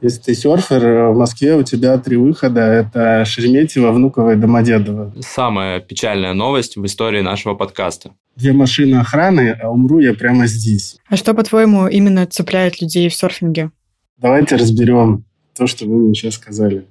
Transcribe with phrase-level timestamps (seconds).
[0.00, 2.60] Если ты серфер, в Москве у тебя три выхода.
[2.60, 5.12] Это Шереметьево, Внуково и Домодедово.
[5.20, 8.12] Самая печальная новость в истории нашего подкаста.
[8.36, 10.98] Две машины охраны, а умру я прямо здесь.
[11.08, 13.72] А что, по-твоему, именно цепляет людей в серфинге?
[14.18, 15.24] Давайте разберем
[15.56, 16.86] то, что вы мне сейчас сказали.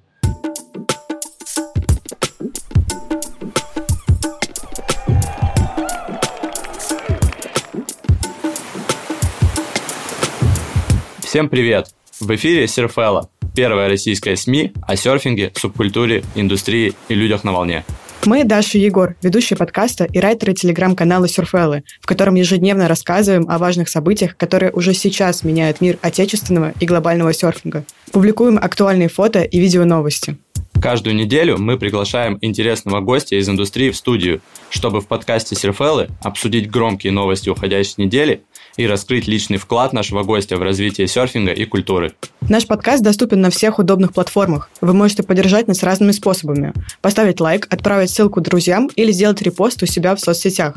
[11.21, 11.87] Всем привет!
[12.19, 17.85] В эфире Серфелла, первая российская СМИ о серфинге, субкультуре, индустрии и людях на волне.
[18.25, 23.87] Мы Даша Егор, ведущие подкаста и райтеры телеграм-канала Сурфеллы, в котором ежедневно рассказываем о важных
[23.87, 27.85] событиях, которые уже сейчас меняют мир отечественного и глобального серфинга.
[28.11, 30.37] Публикуем актуальные фото и видео новости.
[30.87, 36.71] Каждую неделю мы приглашаем интересного гостя из индустрии в студию, чтобы в подкасте Серфеллы обсудить
[36.71, 38.43] громкие новости уходящей недели
[38.77, 42.13] и раскрыть личный вклад нашего гостя в развитие серфинга и культуры.
[42.39, 44.69] Наш подкаст доступен на всех удобных платформах.
[44.79, 46.71] Вы можете поддержать нас разными способами.
[47.01, 50.75] Поставить лайк, отправить ссылку друзьям или сделать репост у себя в соцсетях.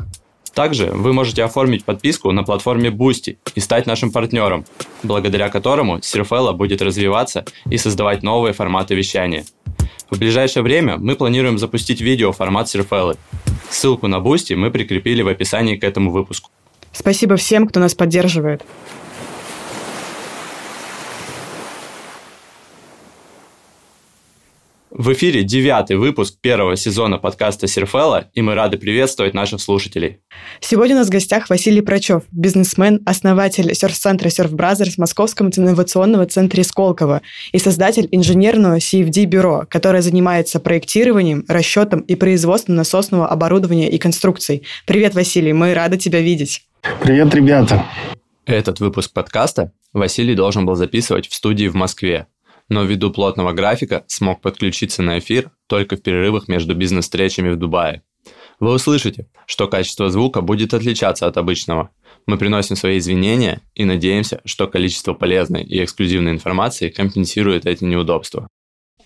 [0.53, 4.65] Также вы можете оформить подписку на платформе Boosty и стать нашим партнером,
[5.03, 9.45] благодаря которому Сирфелла будет развиваться и создавать новые форматы вещания.
[10.09, 13.15] В ближайшее время мы планируем запустить видео формат Сирфеллы.
[13.69, 16.49] Ссылку на Boosty мы прикрепили в описании к этому выпуску.
[16.91, 18.63] Спасибо всем, кто нас поддерживает.
[24.93, 30.19] В эфире девятый выпуск первого сезона подкаста Серфелла, и мы рады приветствовать наших слушателей.
[30.59, 36.27] Сегодня у нас в гостях Василий Прачев, бизнесмен, основатель серф-центра Surf Brothers в Московском инновационном
[36.29, 37.21] центре Сколково
[37.53, 44.63] и создатель инженерного CFD-бюро, которое занимается проектированием, расчетом и производством насосного оборудования и конструкций.
[44.85, 46.63] Привет, Василий, мы рады тебя видеть.
[47.01, 47.85] Привет, ребята.
[48.45, 52.27] Этот выпуск подкаста Василий должен был записывать в студии в Москве,
[52.71, 58.01] но ввиду плотного графика смог подключиться на эфир только в перерывах между бизнес-встречами в Дубае.
[58.61, 61.89] Вы услышите, что качество звука будет отличаться от обычного.
[62.27, 68.47] Мы приносим свои извинения и надеемся, что количество полезной и эксклюзивной информации компенсирует эти неудобства.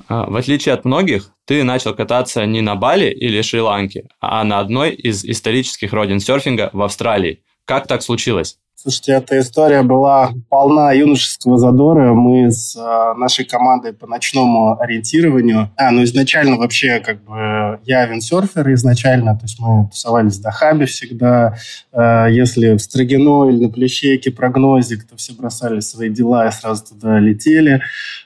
[0.07, 4.59] А, в отличие от многих, ты начал кататься не на Бали или Шри-Ланке, а на
[4.59, 7.43] одной из исторических родин серфинга в Австралии.
[7.65, 8.59] Как так случилось?
[8.77, 12.13] Слушайте, эта история была полна юношеского задора.
[12.13, 15.71] Мы с э, нашей командой по ночному ориентированию...
[15.77, 20.87] А, ну изначально вообще как бы я виндсерфер изначально, то есть мы тусовались в Дахабе
[20.87, 21.55] всегда.
[21.93, 26.83] Э, если в Строгино или на Плещейке прогнозик, то все бросали свои дела и сразу
[26.85, 27.81] туда летели.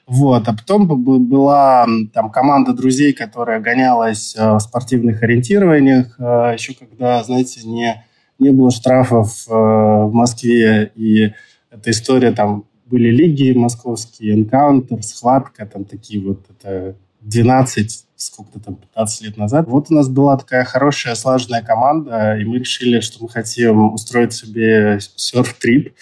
[0.08, 0.48] Вот.
[0.48, 7.62] А потом была там команда друзей, которая гонялась э, в спортивных ориентированиях, еще когда, знаете,
[7.68, 8.04] не
[8.40, 11.34] не было штрафов э, в Москве, и
[11.72, 18.76] эта история, там были лиги московские, энкаунтер, схватка, там такие вот, это 12, сколько-то там,
[18.76, 19.68] 15 лет назад.
[19.68, 24.34] Вот у нас была такая хорошая, слаженная команда, и мы решили, что мы хотим устроить
[24.34, 25.94] себе серф-трип,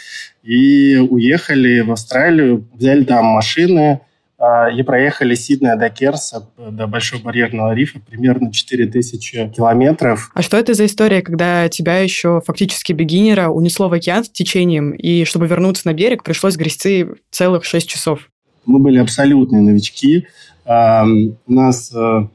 [0.43, 4.01] и уехали в Австралию, взяли там машины,
[4.39, 10.29] и проехали Сиднey до Керса, до Большого барьерного рифа, примерно 4000 километров.
[10.35, 14.91] А что это за история, когда тебя еще фактически бегинера унесло в океан с течением,
[14.91, 18.29] и чтобы вернуться на берег, пришлось грести целых 6 часов?
[18.67, 20.27] Мы были абсолютные новички.
[20.65, 22.29] А, у нас а,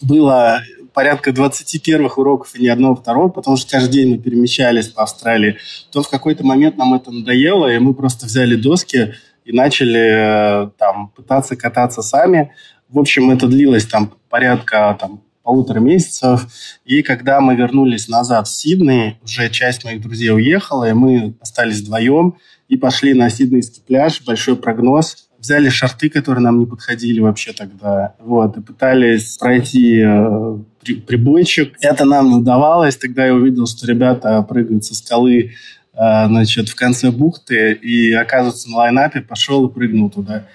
[0.00, 0.60] было
[0.92, 5.02] порядка 20 первых уроков и ни одного второго, потому что каждый день мы перемещались по
[5.02, 5.56] Австралии.
[5.90, 9.14] То в какой-то момент нам это надоело, и мы просто взяли доски,
[9.48, 12.52] и начали э, там пытаться кататься сами.
[12.90, 16.46] В общем, это длилось там порядка там, полутора месяцев.
[16.84, 21.80] И когда мы вернулись назад в Сидней, уже часть моих друзей уехала, и мы остались
[21.80, 22.36] вдвоем
[22.68, 25.30] и пошли на Сиднейский пляж, большой прогноз.
[25.38, 30.58] Взяли шарты, которые нам не подходили вообще тогда, вот, и пытались пройти э,
[31.06, 31.74] прибойчик.
[31.80, 32.98] Это нам не удавалось.
[32.98, 35.52] Тогда я увидел, что ребята прыгают со скалы
[35.98, 40.46] значит, в конце бухты и оказывается на лайнапе, пошел и прыгнул туда.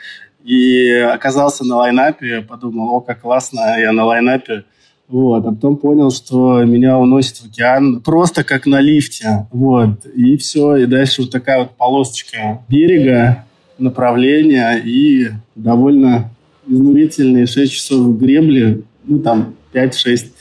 [0.44, 4.64] И оказался на лайнапе, подумал, о, как классно, я на лайнапе.
[5.10, 9.48] Вот, а потом понял, что меня уносит в океан просто как на лифте.
[9.52, 13.46] Вот, и все, и дальше вот такая вот полосочка берега,
[13.78, 16.32] направления и довольно
[16.68, 20.32] изнурительные 6 часов гребли, ну там 5-6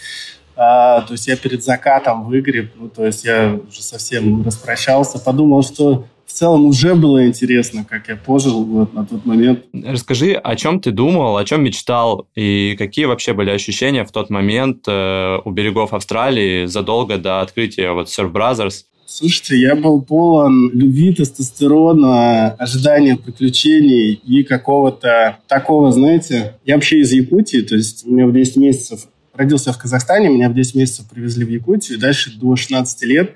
[0.56, 5.62] а, то есть я перед закатом выгреб, ну, то есть я уже совсем распрощался, подумал,
[5.62, 9.64] что в целом уже было интересно, как я пожил вот на тот момент.
[9.75, 14.31] Расскажи, о чем ты думал, о чем мечтал, и какие вообще были ощущения в тот
[14.31, 18.84] момент э, у берегов Австралии задолго до открытия вот Surf Brothers?
[19.04, 27.12] Слушайте, я был полон любви, тестостерона, ожидания приключений и какого-то такого, знаете, я вообще из
[27.12, 29.00] Якутии, то есть у меня в 10 месяцев
[29.34, 33.34] родился в Казахстане, меня в 10 месяцев привезли в Якутию, и дальше до 16 лет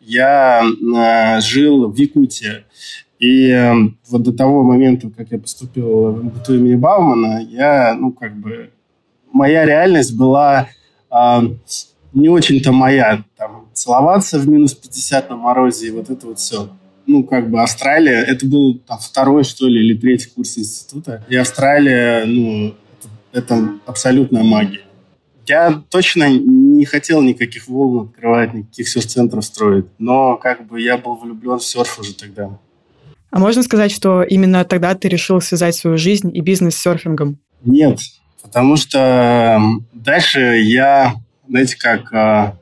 [0.00, 2.64] я э, жил в Якутии.
[3.18, 3.72] И э,
[4.08, 8.70] вот до того момента, как я поступил в МГТУ имени Баумана, я, ну, как бы,
[9.32, 10.68] моя реальность была
[11.10, 11.40] э,
[12.12, 13.24] не очень-то моя.
[13.36, 16.68] Там, целоваться в минус 50 на морозе и вот это вот все.
[17.06, 21.24] Ну, как бы Австралия, это был там, второй, что ли, или третий курс института.
[21.28, 24.82] И Австралия, ну, это, это абсолютная магия.
[25.48, 29.86] Я точно не хотел никаких волн открывать, никаких серф-центров строить.
[29.98, 32.58] Но как бы я был влюблен в серф уже тогда.
[33.30, 37.38] А можно сказать, что именно тогда ты решил связать свою жизнь и бизнес с серфингом?
[37.64, 37.98] Нет,
[38.42, 39.58] потому что
[39.94, 41.14] дальше я,
[41.48, 42.58] знаете, как а,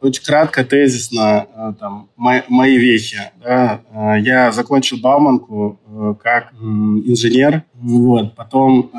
[0.00, 3.30] очень кратко, тезисно, а, там, мои, мои вехи.
[3.42, 3.82] Да?
[3.92, 5.78] А, я закончил Бауманку
[6.22, 8.90] как инженер, вот, потом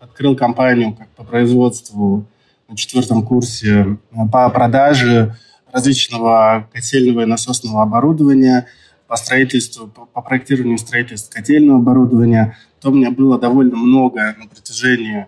[0.00, 2.26] открыл компанию как по производству
[2.72, 3.98] на четвертом курсе
[4.32, 5.36] по продаже
[5.70, 8.66] различного котельного и насосного оборудования,
[9.06, 12.56] по строительству, по, по проектированию строительства котельного оборудования.
[12.80, 15.26] То у меня было довольно много на протяжении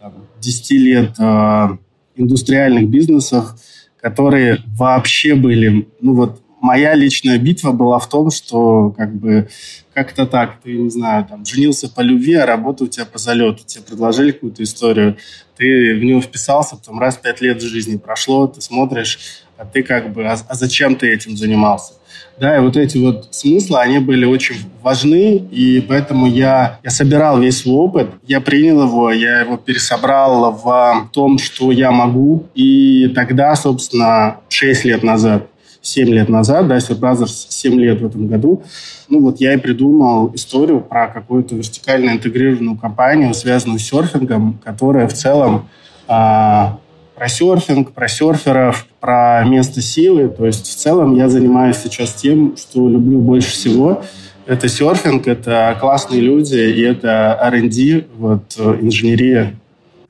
[0.00, 1.68] там, 10 лет э,
[2.14, 3.56] индустриальных бизнесов,
[4.00, 9.48] которые вообще были, ну вот моя личная битва была в том, что как бы
[9.94, 13.64] как-то так, ты, не знаю, там, женился по любви, а работа у тебя по залету.
[13.64, 15.16] Тебе предложили какую-то историю,
[15.56, 19.18] ты в него вписался, потом раз пять лет жизни прошло, ты смотришь,
[19.56, 21.94] а ты как бы, а, а зачем ты этим занимался?
[22.38, 27.40] Да, и вот эти вот смыслы, они были очень важны, и поэтому я, я собирал
[27.40, 33.08] весь свой опыт, я принял его, я его пересобрал в том, что я могу, и
[33.14, 35.48] тогда, собственно, 6 лет назад
[35.86, 38.62] 7 лет назад, да, Brothers 7 лет в этом году,
[39.08, 45.06] ну вот я и придумал историю про какую-то вертикально интегрированную компанию, связанную с серфингом, которая
[45.06, 45.68] в целом
[46.08, 46.78] а,
[47.16, 50.28] про серфинг, про серферов, про место силы.
[50.28, 54.02] То есть в целом я занимаюсь сейчас тем, что люблю больше всего.
[54.46, 59.54] Это серфинг, это классные люди, и это R&D, вот, инженерия.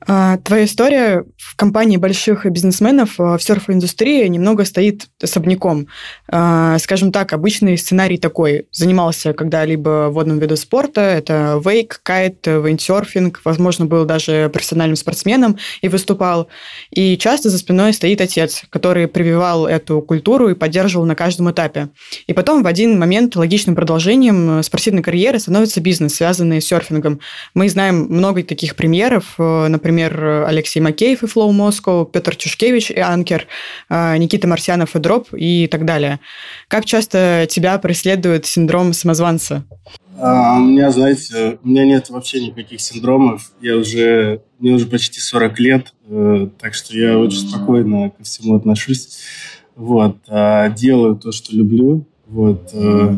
[0.09, 5.87] А, твоя история в компании больших бизнесменов а, в серф-индустрии немного стоит особняком.
[6.29, 8.67] А, скажем так, обычный сценарий такой.
[8.71, 15.89] Занимался когда-либо водным видом спорта, это вейк, кайт, вейндсерфинг, возможно, был даже профессиональным спортсменом и
[15.89, 16.47] выступал.
[16.89, 21.89] И часто за спиной стоит отец, который прививал эту культуру и поддерживал на каждом этапе.
[22.27, 27.19] И потом в один момент логичным продолжением спортивной карьеры становится бизнес, связанный с серфингом.
[27.53, 32.99] Мы знаем много таких примеров, например, например, Алексей Макеев и Flow Moscow, Петр Чушкевич и
[32.99, 33.47] Анкер,
[33.89, 36.19] а, Никита Марсянов и Дроп и так далее.
[36.67, 39.63] Как часто тебя преследует синдром самозванца?
[40.19, 43.51] А, у меня, знаете, у меня нет вообще никаких синдромов.
[43.59, 48.55] Я уже, мне уже почти 40 лет, э, так что я очень спокойно ко всему
[48.55, 49.19] отношусь.
[49.75, 52.05] Вот, а, делаю то, что люблю.
[52.27, 53.15] Вот, э,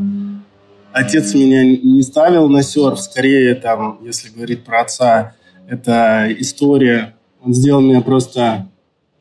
[0.93, 5.35] отец меня не ставил на серф, скорее там, если говорить про отца,
[5.69, 7.15] это история.
[7.41, 8.67] Он сделал меня просто,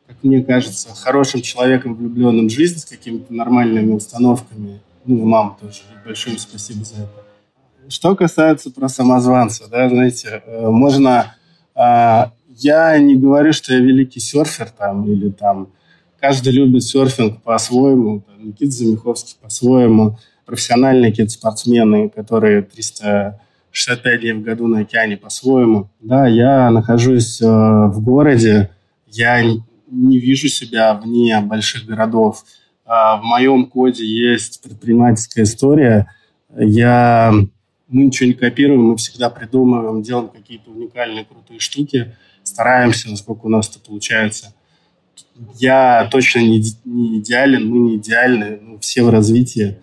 [0.07, 4.81] как мне кажется, хорошим человеком, влюбленным в жизнь, с какими-то нормальными установками.
[5.05, 5.81] Ну, и мама тоже.
[6.03, 7.89] Большое спасибо за это.
[7.89, 11.35] Что касается про самозванца, да, знаете, э, можно...
[11.75, 15.69] А, я не говорю, что я великий серфер там или там
[16.19, 18.23] каждый любит серфинг по-своему.
[18.37, 20.17] Никита Замиховский по-своему.
[20.45, 23.39] Профессиональные какие-то спортсмены, которые 300
[23.71, 25.89] 65 дней в году на океане по-своему.
[25.99, 28.71] Да, я нахожусь э, в городе,
[29.07, 32.43] я не вижу себя вне больших городов.
[32.85, 36.07] Э, в моем коде есть предпринимательская история.
[36.57, 37.31] Я,
[37.87, 43.49] мы ничего не копируем, мы всегда придумываем, делаем какие-то уникальные крутые штуки, стараемся, насколько у
[43.49, 44.53] нас это получается.
[45.55, 49.77] Я точно не, не идеален, мы не идеальны, ну, все в развитии.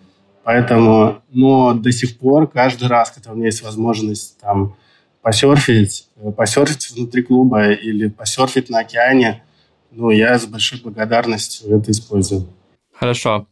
[0.46, 4.76] Поэтому, но до сих пор, каждый раз, когда у меня есть возможность там
[5.20, 9.42] посерфить, э, посерфить внутри клуба или посерфить на океане,
[9.90, 12.46] ну, я с большой благодарностью это использую.
[12.92, 13.48] Хорошо.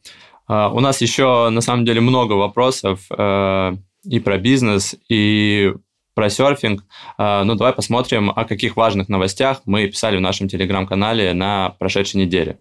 [0.49, 5.75] Uh, у нас еще, на самом деле, много вопросов uh, и про бизнес, и
[6.15, 6.85] про серфинг.
[7.19, 12.21] Uh, ну, давай посмотрим, о каких важных новостях мы писали в нашем телеграм-канале на прошедшей
[12.21, 12.59] неделе.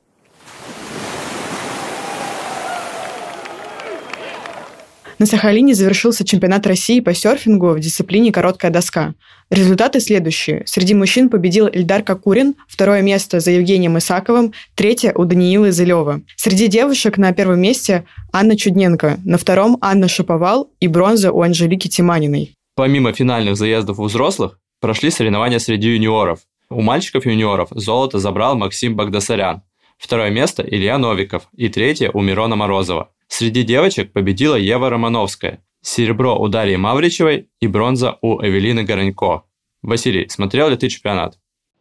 [5.19, 9.13] На Сахалине завершился чемпионат России по серфингу в дисциплине «Короткая доска».
[9.49, 10.63] Результаты следующие.
[10.65, 16.21] Среди мужчин победил Ильдар Кокурин, второе место за Евгением Исаковым, третье у Даниилы Зылева.
[16.35, 21.87] Среди девушек на первом месте Анна Чудненко, на втором Анна Шаповал и бронза у Анжелики
[21.87, 22.55] Тиманиной.
[22.75, 26.39] Помимо финальных заездов у взрослых, прошли соревнования среди юниоров.
[26.69, 29.61] У мальчиков-юниоров золото забрал Максим Багдасарян,
[29.99, 33.12] второе место Илья Новиков и третье у Мирона Морозова.
[33.35, 39.41] Среди девочек победила Ева Романовская, серебро у Дарьи Мавричевой и бронза у Эвелины Горонько.
[39.81, 41.39] Василий, смотрел ли ты чемпионат?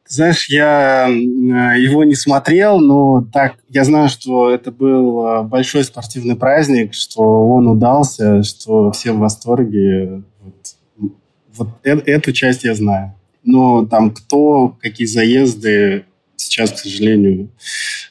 [0.08, 5.84] Знаешь, я э, его не смотрел, но так я знаю, что это был э, большой
[5.84, 10.22] спортивный праздник, что он удался, что все в восторге.
[10.40, 11.14] Вот,
[11.54, 13.14] вот э эту часть я знаю.
[13.44, 17.50] Но там кто, какие заезды, сейчас, к сожалению,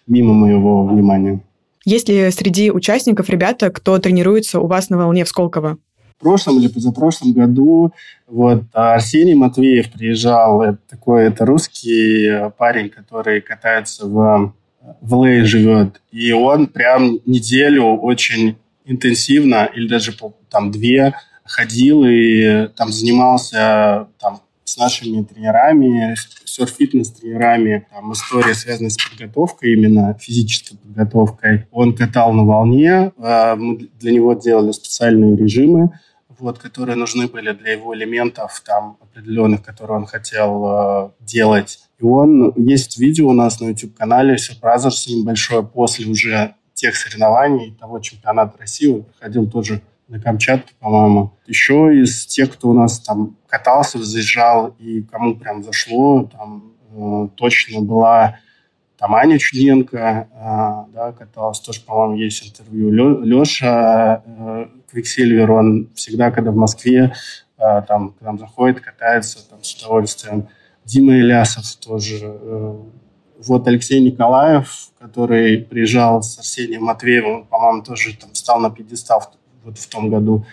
[0.06, 1.42] мимо моего внимания.
[1.86, 5.78] Есть ли среди участников ребята, кто тренируется у вас на волне в Сколково?
[6.18, 7.94] В прошлом или позапрошлом году
[8.28, 10.62] вот Арсений Матвеев приезжал.
[10.62, 14.54] Это такой это русский парень, который катается в
[15.02, 20.14] в Лей живет, и он прям неделю очень интенсивно, или даже
[20.50, 24.42] там две, ходил и там занимался там
[24.72, 31.68] с нашими тренерами, серф-фитнес-тренерами, там история, связанная с подготовкой, именно физической подготовкой.
[31.72, 36.00] Он катал на волне, а, мы для него делали специальные режимы,
[36.40, 41.80] вот, которые нужны были для его элементов там определенных, которые он хотел э, делать.
[42.00, 46.08] И он есть видео у нас на YouTube канале все Brothers с ним большое после
[46.08, 48.88] уже тех соревнований того чемпионата России.
[48.88, 51.32] Он проходил тоже на Камчатке, по-моему.
[51.48, 57.30] Еще из тех, кто у нас там катался, заезжал и кому прям зашло, там э,
[57.36, 58.38] точно была
[58.98, 63.24] там Аня Чуденко, э, да, каталась, тоже, по-моему, есть интервью.
[63.24, 67.14] Леша э, Quiksilver, он всегда, когда в Москве,
[67.58, 70.50] э, там, к нам заходит, катается там, с удовольствием.
[70.84, 72.20] Дима Илясов тоже.
[72.22, 72.76] Э,
[73.44, 79.22] вот Алексей Николаев, который приезжал с Арсением Матвеевым, по-моему, тоже там встал на пьедестал
[79.64, 80.46] вот в том году.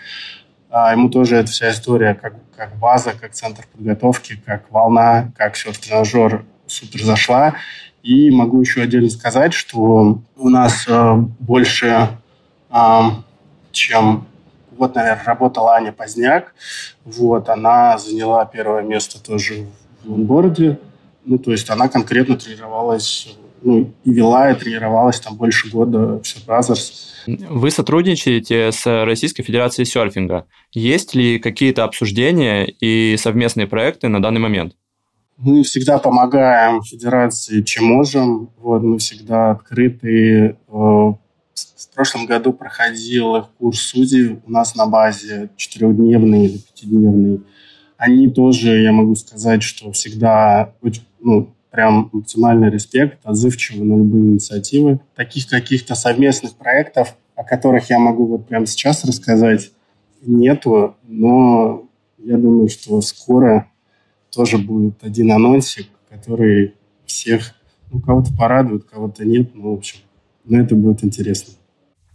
[0.69, 5.55] А ему тоже эта вся история как, как база, как центр подготовки, как волна, как
[5.55, 7.55] все в тренажер супер зашла.
[8.03, 12.07] И могу еще отдельно сказать, что у нас э, больше,
[12.69, 13.01] э,
[13.71, 14.27] чем
[14.77, 16.53] вот, наверное, работала Аня Поздняк.
[17.03, 19.67] Вот, она заняла первое место тоже
[20.03, 20.79] в лонгборде.
[21.25, 26.21] Ну, то есть она конкретно тренировалась ну, и вела, и тренировалась там больше года в
[26.23, 26.91] Все Brothers.
[27.49, 30.45] Вы сотрудничаете с Российской Федерацией серфинга.
[30.71, 34.73] Есть ли какие-то обсуждения и совместные проекты на данный момент?
[35.37, 38.49] Мы всегда помогаем Федерации, чем можем.
[38.57, 40.57] Вот, мы всегда открыты.
[40.67, 41.13] Э,
[41.79, 47.41] в прошлом году проходил курс судей у нас на базе, четырехдневный или пятидневный.
[47.97, 50.73] Они тоже, я могу сказать, что всегда
[51.21, 54.99] ну, прям максимальный респект, отзывчивы на любые инициативы.
[55.15, 59.71] Таких каких-то совместных проектов, о которых я могу вот прямо сейчас рассказать,
[60.21, 63.71] нету, но я думаю, что скоро
[64.31, 67.55] тоже будет один анонсик, который всех,
[67.91, 69.99] ну, кого-то порадует, кого-то нет, ну, в общем,
[70.45, 71.53] но это будет интересно.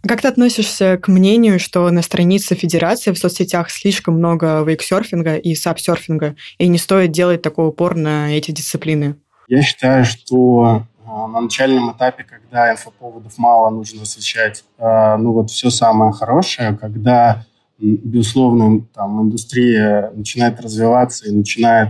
[0.07, 5.55] Как ты относишься к мнению, что на странице Федерации в соцсетях слишком много вейксерфинга и
[5.55, 9.15] сапсерфинга, и не стоит делать такой упор на эти дисциплины?
[9.47, 15.51] Я считаю, что а, на начальном этапе, когда инфоповодов мало, нужно освещать а, ну вот
[15.51, 17.45] все самое хорошее, когда
[17.77, 21.89] безусловно там индустрия начинает развиваться и начинает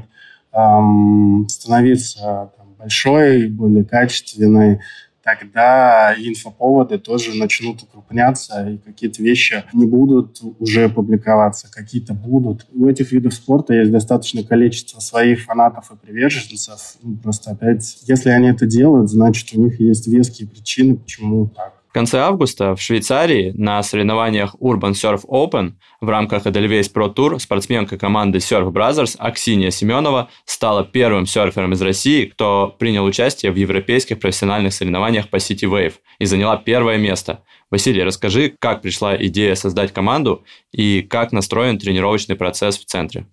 [0.52, 4.82] эм, становиться там, большой, более качественной,
[5.26, 12.68] тогда инфоповоды тоже начнут укрупняться, и какие-то вещи не будут уже публиковаться, какие-то будут.
[12.72, 16.98] У этих видов спорта есть достаточное количество своих фанатов и приверженцев.
[17.02, 21.75] Ну, просто опять, если они это делают, значит, у них есть веские причины, почему так
[21.96, 27.98] конце августа в Швейцарии на соревнованиях Urban Surf Open в рамках Edelweiss Pro Tour спортсменка
[27.98, 34.20] команды Surf Brothers Аксинья Семенова стала первым серфером из России, кто принял участие в европейских
[34.20, 37.46] профессиональных соревнованиях по City Wave и заняла первое место.
[37.72, 43.26] Василий, расскажи, как пришла идея создать команду и как настроен тренировочный процесс в центре.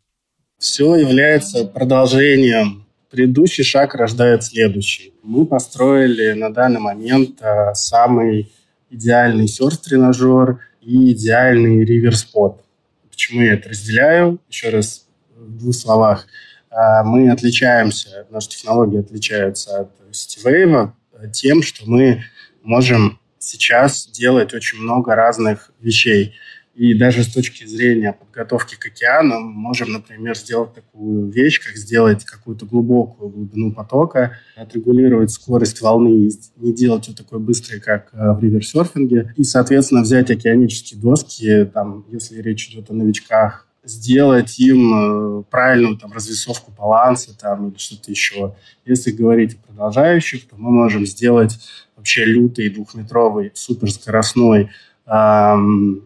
[0.61, 5.13] Все является продолжением предыдущий шаг рождает следующий.
[5.23, 8.51] Мы построили на данный момент э, самый
[8.89, 12.65] идеальный серф-тренажер и идеальный ривер-спот.
[13.11, 14.41] Почему я это разделяю?
[14.49, 16.27] Еще раз в двух словах.
[16.71, 20.97] Э, мы отличаемся, наша технология отличается от Ситивейва
[21.33, 22.25] тем, что мы
[22.63, 26.35] можем сейчас делать очень много разных вещей.
[26.75, 31.77] И даже с точки зрения подготовки к океану мы можем, например, сделать такую вещь, как
[31.77, 38.33] сделать какую-то глубокую глубину потока, отрегулировать скорость волны, не делать ее такой быстрой, как э,
[38.33, 39.35] в риверсерфинге.
[39.37, 45.99] И, соответственно, взять океанические доски, там, если речь идет о новичках, сделать им э, правильную
[45.99, 48.55] там, развесовку баланса там, или что-то еще.
[48.87, 51.59] Если говорить о продолжающих, то мы можем сделать
[51.97, 54.71] вообще лютый двухметровый суперскоростной
[55.07, 56.03] эм,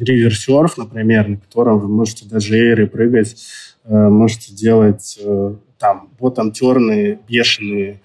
[0.00, 3.36] риверсерф, например, на котором вы можете даже эйры прыгать,
[3.84, 8.00] э, можете делать э, там ботом терные, бешеные,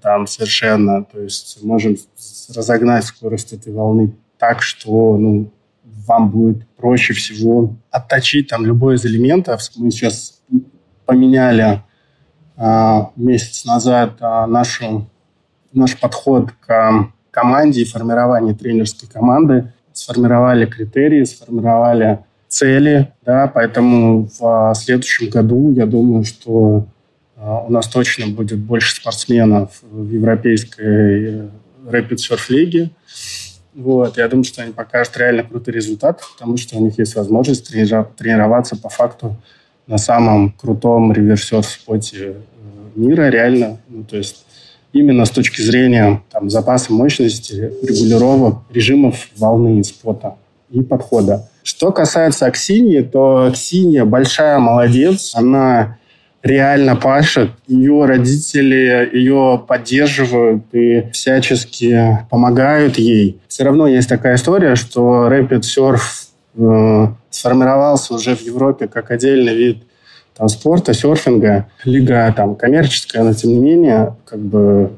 [0.00, 1.96] там совершенно, то есть можем
[2.54, 5.50] разогнать скорость этой волны так, что ну,
[5.84, 9.60] вам будет проще всего отточить там любой из элементов.
[9.76, 10.40] Мы сейчас
[11.04, 11.82] поменяли
[12.56, 15.08] а, месяц назад а, нашу,
[15.72, 24.74] наш подход к команде и формированию тренерской команды сформировали критерии, сформировали цели, да, поэтому в
[24.74, 26.86] следующем году я думаю, что
[27.36, 31.48] а, у нас точно будет больше спортсменов в европейской
[31.84, 32.90] Rapid Surf лиге.
[33.74, 37.68] Вот, я думаю, что они покажут реально крутой результат, потому что у них есть возможность
[37.68, 39.36] тренироваться по факту
[39.86, 42.34] на самом крутом реверсер-споте э,
[42.96, 43.78] мира, реально.
[43.88, 44.44] Ну, то есть
[44.92, 50.36] именно с точки зрения там, запаса мощности, регулировок, режимов волны спота
[50.70, 51.48] и подхода.
[51.62, 55.32] Что касается Аксиньи, то Аксинья большая молодец.
[55.34, 55.98] Она
[56.42, 57.50] реально пашет.
[57.66, 63.40] Ее родители ее поддерживают и всячески помогают ей.
[63.48, 66.00] Все равно есть такая история, что Rapid Surf
[66.56, 69.82] э, сформировался уже в Европе как отдельный вид
[70.38, 74.92] там, спорта, серфинга, лига там коммерческая, но тем не менее, как бы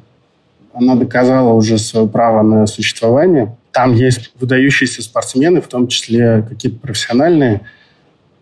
[0.74, 3.56] она доказала уже свое право на существование.
[3.72, 7.62] Там есть выдающиеся спортсмены, в том числе какие-то профессиональные.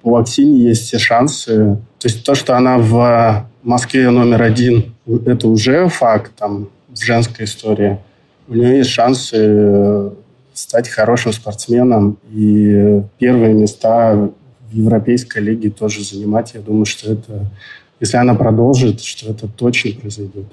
[0.02, 1.78] У Аксини есть все шансы.
[1.98, 7.44] То есть то, что она в Москве номер один, это уже факт там, в женской
[7.44, 7.98] истории.
[8.48, 10.10] У нее есть шансы
[10.52, 12.18] стать хорошим спортсменом.
[12.30, 14.30] И первые места
[14.70, 16.52] в Европейской лиге тоже занимать.
[16.54, 17.46] Я думаю, что это,
[18.00, 20.46] если она продолжит, что это точно произойдет.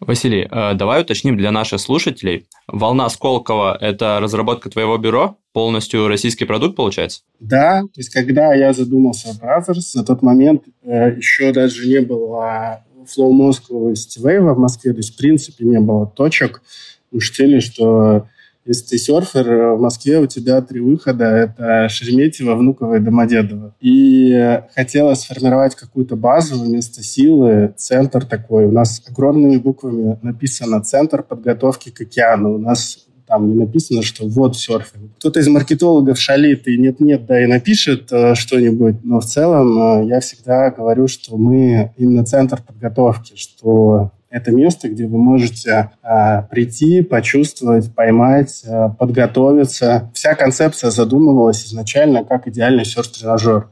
[0.00, 2.46] Василий, э, давай уточним для наших слушателей.
[2.66, 5.36] Волна Сколково– это разработка твоего бюро?
[5.52, 7.20] Полностью российский продукт получается?
[7.38, 12.00] Да, то есть когда я задумался о Brothers, на тот момент э, еще даже не
[12.00, 16.62] было Flow Moscow и Stivave в Москве, то есть в принципе не было точек.
[17.10, 18.26] Мы считали, что
[18.70, 21.24] если ты серфер, э, в Москве у тебя три выхода.
[21.24, 23.74] Это Шереметьево, Внуково и Домодедово.
[23.80, 28.66] И хотелось сформировать какую-то базу вместо силы, центр такой.
[28.66, 32.54] У нас огромными буквами написано «Центр подготовки к океану».
[32.54, 35.16] У нас там не написано, что вот серфинг.
[35.18, 40.08] Кто-то из маркетологов шалит и нет-нет, да и напишет э, что-нибудь, но в целом э,
[40.08, 46.42] я всегда говорю, что мы именно центр подготовки, что это место, где вы можете э,
[46.50, 50.10] прийти, почувствовать, поймать, э, подготовиться.
[50.14, 53.68] Вся концепция задумывалась изначально как идеальный серф-тренажер.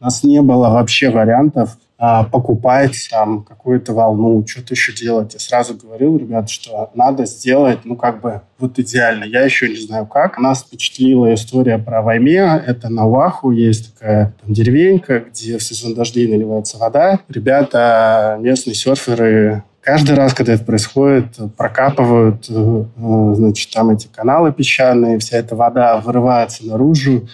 [0.00, 5.32] У нас не было вообще вариантов а, покупать там какую-то волну, что-то еще делать.
[5.32, 9.24] Я сразу говорил, ребят, что надо сделать, ну, как бы, вот идеально.
[9.24, 10.38] Я еще не знаю как.
[10.38, 12.62] Нас впечатлила история про Вайме.
[12.66, 17.20] Это на Уаху есть такая там, деревенька, где в сезон дождей наливается вода.
[17.30, 24.52] Ребята, местные серферы, каждый раз, когда это происходит, прокапывают, э, э, значит, там эти каналы
[24.52, 27.28] песчаные, вся эта вода вырывается наружу,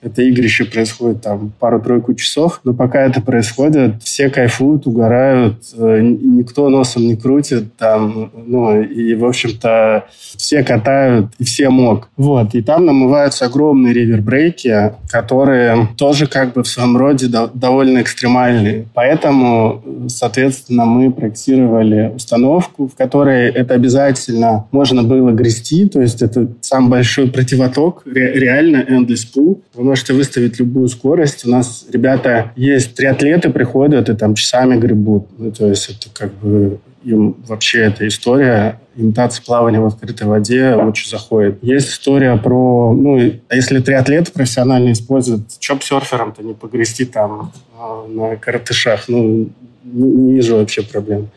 [0.00, 6.68] это игрище происходит там пару-тройку часов, но пока это происходит, все кайфуют, угорают, э, никто
[6.68, 10.04] носом не крутит, там, ну, и, в общем-то,
[10.36, 12.08] все катают, и все мог.
[12.16, 18.00] Вот, и там намываются огромные ривербрейки, которые тоже как бы в своем роде до, довольно
[18.00, 18.86] экстремальные.
[18.94, 26.48] Поэтому, соответственно, мы проектировали установку, в которой это обязательно можно было грести, то есть это
[26.60, 31.44] самый большой противоток, ре, реально endless pool можете выставить любую скорость.
[31.44, 35.28] У нас ребята есть триатлеты приходят и там часами гребут.
[35.38, 40.74] Ну, то есть это как бы им вообще эта история имитация плавания в открытой воде
[40.74, 41.58] очень заходит.
[41.62, 43.18] Есть история про, ну,
[43.50, 49.50] если триатлет профессионально использует, чоп серфером-то не погрести там а, на коротышах, ну,
[49.84, 51.30] не, не вижу вообще проблем.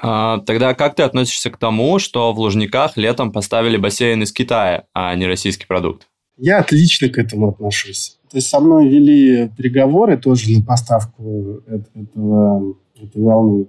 [0.00, 4.84] А, тогда как ты относишься к тому, что в Лужниках летом поставили бассейн из Китая,
[4.94, 6.06] а не российский продукт?
[6.38, 8.18] Я отлично к этому отношусь.
[8.30, 13.66] То есть со мной вели переговоры тоже на поставку этого, этой волны.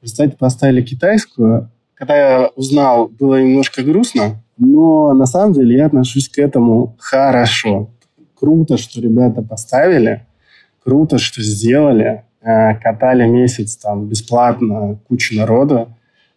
[0.00, 1.70] В результате поставили китайскую.
[1.94, 7.90] Когда я узнал, было немножко грустно, но на самом деле я отношусь к этому хорошо.
[8.38, 10.26] круто, что ребята поставили,
[10.84, 15.88] круто, что сделали, э, катали месяц там бесплатно кучу народа,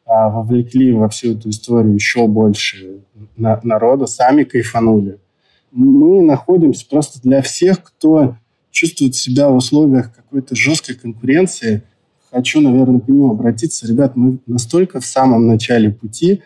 [0.05, 3.01] а, вовлекли во всю эту историю еще больше
[3.37, 5.19] народа, сами кайфанули.
[5.71, 8.35] Мы находимся просто для всех, кто
[8.71, 11.83] чувствует себя в условиях какой-то жесткой конкуренции.
[12.31, 13.87] Хочу, наверное, к нему обратиться.
[13.87, 16.41] Ребят, мы настолько в самом начале пути,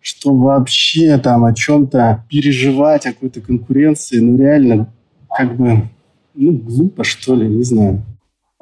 [0.00, 4.92] что вообще там о чем-то переживать, о какой-то конкуренции, ну реально
[5.28, 5.88] как бы
[6.34, 8.02] ну, глупо, что ли, не знаю.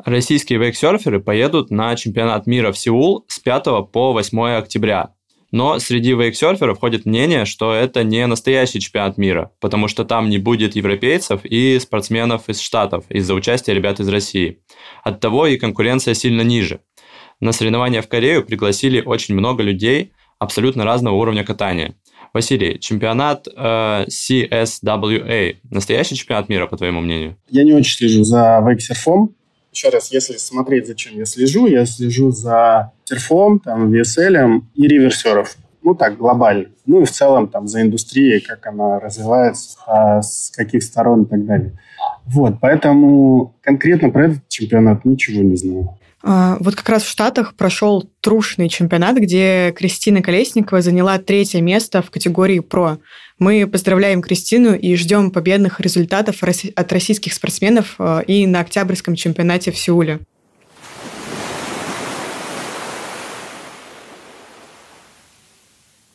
[0.04, 5.15] Российские вейксерферы поедут на чемпионат мира в Сеул с 5 по 8 октября.
[5.52, 10.38] Но среди вейксерферов ходит мнение, что это не настоящий чемпионат мира, потому что там не
[10.38, 14.58] будет европейцев и спортсменов из Штатов из-за участия ребят из России.
[15.04, 16.80] Оттого и конкуренция сильно ниже.
[17.40, 21.94] На соревнования в Корею пригласили очень много людей абсолютно разного уровня катания.
[22.32, 27.36] Василий, чемпионат э, CSWA– настоящий чемпионат мира, по твоему мнению?
[27.50, 29.34] Я не очень слежу за вейксерфом,
[29.76, 35.54] еще раз, если смотреть, зачем я слежу, я слежу за терфом, там, VSL и реверсеров.
[35.82, 36.68] Ну, так, глобально.
[36.86, 41.26] Ну, и в целом там за индустрией, как она развивается, а с каких сторон и
[41.26, 41.78] так далее.
[42.24, 45.96] Вот, поэтому конкретно про этот чемпионат ничего не знаю.
[46.22, 52.02] А, вот как раз в Штатах прошел трушный чемпионат, где Кристина Колесникова заняла третье место
[52.02, 52.98] в категории «Про».
[53.38, 59.72] Мы поздравляем Кристину и ждем победных результатов от российских спортсменов а, и на Октябрьском чемпионате
[59.72, 60.20] в Сеуле.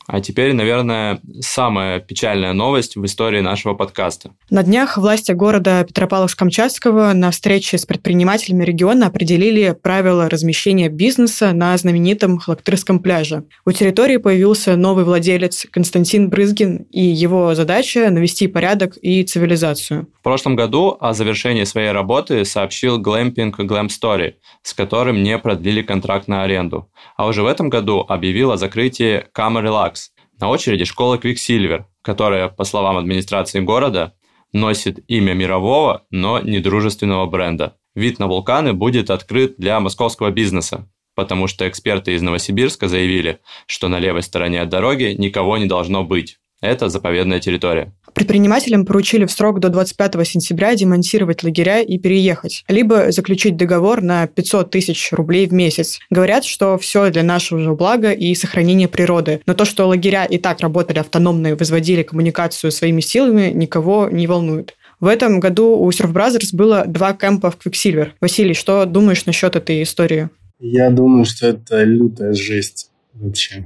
[0.07, 4.31] А теперь, наверное, самая печальная новость в истории нашего подкаста.
[4.49, 11.77] На днях власти города Петропавловск-Камчатского на встрече с предпринимателями региона определили правила размещения бизнеса на
[11.77, 13.43] знаменитом Халактырском пляже.
[13.65, 20.07] У территории появился новый владелец Константин Брызгин, и его задача– навести порядок и цивилизацию.
[20.19, 24.33] В прошлом году о завершении своей работы сообщил глэмпинг Glam Story,
[24.63, 26.89] с которым не продлили контракт на аренду.
[27.17, 30.00] А уже в этом году объявил о закрытии Relax,
[30.41, 34.13] на очереди школа Quicksilver, которая, по словам администрации города,
[34.51, 37.77] носит имя мирового, но недружественного бренда.
[37.95, 43.87] Вид на вулканы будет открыт для московского бизнеса, потому что эксперты из Новосибирска заявили, что
[43.87, 46.37] на левой стороне от дороги никого не должно быть.
[46.61, 47.93] Это заповедная территория.
[48.13, 54.27] Предпринимателям поручили в срок до 25 сентября демонтировать лагеря и переехать, либо заключить договор на
[54.27, 55.99] 500 тысяч рублей в месяц.
[56.09, 59.41] Говорят, что все для нашего же блага и сохранения природы.
[59.45, 64.27] Но то, что лагеря и так работали автономно и возводили коммуникацию своими силами, никого не
[64.27, 64.75] волнует.
[64.99, 68.09] В этом году у Surf Brothers было два кемпа в Quicksilver.
[68.21, 70.29] Василий, что думаешь насчет этой истории?
[70.59, 73.65] Я думаю, что это лютая жесть вообще.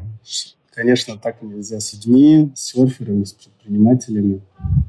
[0.75, 4.41] Конечно, так нельзя с людьми, с серферами, с предпринимателями.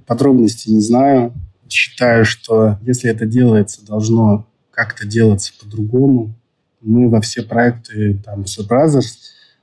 [0.05, 1.33] Подробностей не знаю.
[1.69, 6.35] Считаю, что если это делается, должно как-то делаться по-другому.
[6.81, 9.07] Мы во все проекты там, Surf Brothers,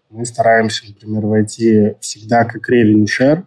[0.09, 3.43] мы стараемся, например, войти всегда как revenue share,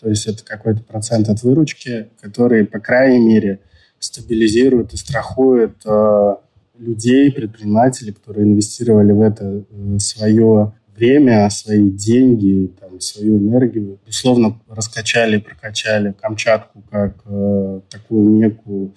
[0.00, 3.60] то есть это какой-то процент от выручки, который, по крайней мере,
[3.98, 6.34] стабилизирует и страхует э,
[6.78, 13.98] людей, предпринимателей, которые инвестировали в это э, свое время, свои деньги, там, свою энергию.
[14.06, 18.92] Безусловно, раскачали, прокачали Камчатку как э, такую мекку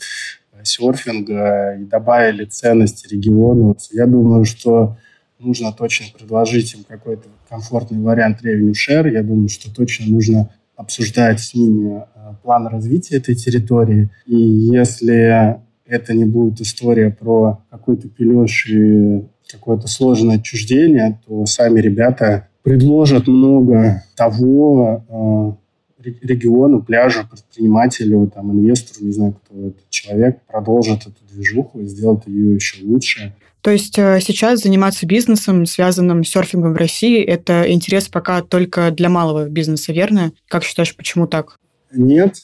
[0.63, 3.75] серфинга и добавили ценности региону.
[3.91, 4.97] Я думаю, что
[5.39, 9.11] нужно точно предложить им какой-то комфортный вариант revenue share.
[9.11, 14.09] Я думаю, что точно нужно обсуждать с ними э, план развития этой территории.
[14.25, 21.79] И если это не будет история про какой-то пилеж и какое-то сложное отчуждение, то сами
[21.79, 25.57] ребята предложат много того
[25.99, 31.85] э, региону, пляжу, предпринимателю, там, инвестору, не знаю, кто этот человек, продолжит эту движуху и
[31.85, 33.33] сделает ее еще лучше.
[33.61, 38.91] То есть э, сейчас заниматься бизнесом, связанным с серфингом в России, это интерес пока только
[38.91, 40.33] для малого бизнеса, верно?
[40.49, 41.57] Как считаешь, почему так?
[41.93, 42.35] Нет.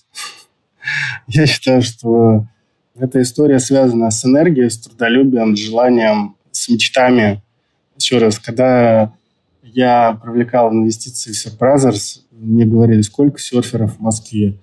[1.28, 2.48] Я считаю, что
[2.98, 6.36] эта история связана с энергией, с трудолюбием, с желанием
[6.70, 7.42] с мечтами.
[7.98, 9.14] Еще раз, когда
[9.64, 14.58] я привлекал инвестиции в Surprisers, мне говорили, сколько серферов в Москве.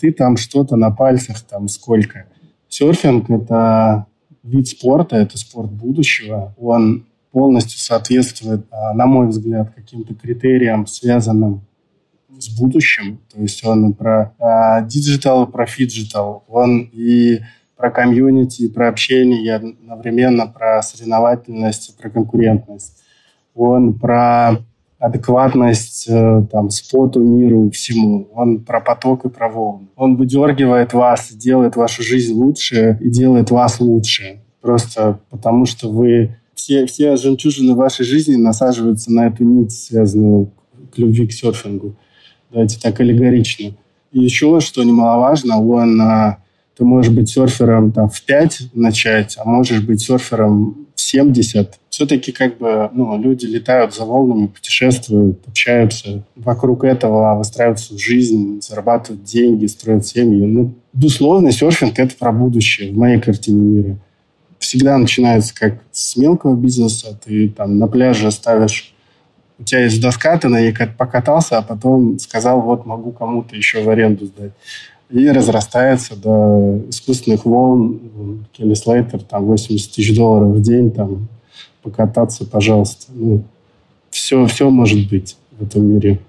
[0.00, 2.26] Ты там что-то на пальцах, там сколько.
[2.68, 4.06] Серфинг– это
[4.42, 6.54] вид спорта, это спорт будущего.
[6.58, 11.66] Он полностью соответствует, а, на мой взгляд, каким-то критериям, связанным
[12.38, 13.20] с будущим.
[13.32, 14.34] То есть он и про
[14.86, 16.44] digital, про phygital.
[16.48, 17.40] Он и
[17.80, 22.98] про комьюнити, про общение, одновременно про соревновательность, про конкурентность.
[23.54, 24.58] Он про
[24.98, 28.28] адекватность э, там, споту, миру, всему.
[28.34, 29.86] Он про поток и про волны.
[29.96, 34.40] Он выдергивает вас, делает вашу жизнь лучше и делает вас лучше.
[34.60, 36.36] Просто потому что вы...
[36.54, 40.50] Все, все жемчужины вашей жизни насаживаются на эту нить, связанную
[40.94, 41.94] к любви к серфингу.
[42.50, 43.72] Давайте так аллегорично.
[44.12, 46.39] И еще, что немаловажно, он, а,
[46.80, 51.78] ты можешь быть серфером там, в 5 начать, а можешь быть серфером 70.
[51.90, 58.62] Все-таки как бы ну, люди летают за волнами, путешествуют, общаются вокруг этого, выстраивают свою жизнь,
[58.62, 60.46] зарабатывают деньги, строят семьи.
[60.46, 63.98] Ну, безусловно, серфинг– это про будущее в моей картине мира.
[64.58, 67.14] Всегда начинается как с мелкого бизнеса.
[67.22, 68.94] Ты там на пляже ставишь
[69.58, 73.82] у тебя есть доска, ты на ней покатался, а потом сказал, вот могу кому-то еще
[73.82, 74.52] в аренду сдать
[75.10, 78.46] и разрастается до искусственных волн.
[78.52, 81.28] Келли Слейтер, там, 80 тысяч долларов в день, там,
[81.82, 83.12] покататься, пожалуйста.
[83.12, 83.42] Ну,
[84.10, 86.20] все, все может быть в этом мире.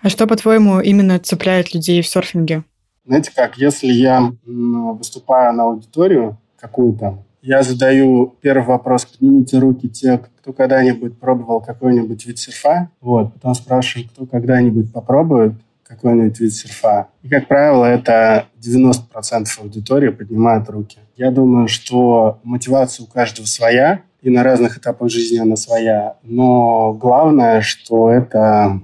[0.00, 2.64] А что, по-твоему, именно цепляет людей в серфинге?
[3.06, 10.18] Знаете как, если я выступаю на аудиторию какую-то, я задаю первый вопрос, поднимите руки те,
[10.18, 12.88] кто когда-нибудь пробовал какой-нибудь вид серфа.
[13.02, 13.34] Вот.
[13.34, 15.52] Потом спрашиваю, кто когда-нибудь попробует
[15.94, 17.08] какой-нибудь вид серфа.
[17.22, 20.98] И, как правило, это 90% аудитории поднимают руки.
[21.16, 26.16] Я думаю, что мотивация у каждого своя, и на разных этапах жизни она своя.
[26.22, 28.80] Но главное, что это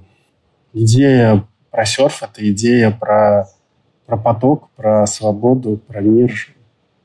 [0.73, 3.47] идея про серф, это идея про,
[4.05, 6.31] про поток, про свободу, про мир,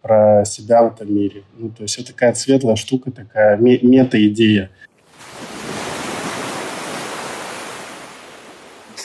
[0.02, 1.44] про себя в этом мире.
[1.56, 4.70] Ну, то есть это такая светлая штука, такая мета-идея.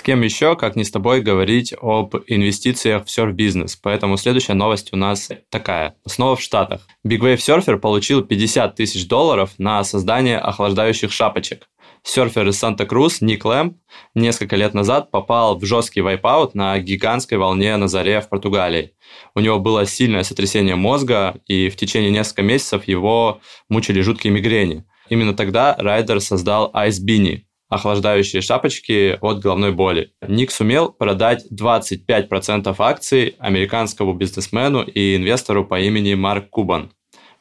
[0.01, 3.75] С кем еще, как не с тобой, говорить об инвестициях в серф-бизнес.
[3.75, 5.93] Поэтому следующая новость у нас такая.
[6.07, 6.87] Снова в Штатах.
[7.05, 11.69] Big Wave Surfer получил 50 тысяч долларов на создание охлаждающих шапочек.
[12.01, 13.77] Серфер из Санта-Крус Ник Лэмп
[14.15, 18.93] несколько лет назад попал в жесткий вайпаут на гигантской волне на заре в Португалии.
[19.35, 24.83] У него было сильное сотрясение мозга, и в течение нескольких месяцев его мучили жуткие мигрени.
[25.09, 30.11] Именно тогда Райдер создал Ice Beanie, охлаждающие шапочки от головной боли.
[30.27, 36.91] Ник сумел продать 25% акций американскому бизнесмену и инвестору по имени Марк Кубан.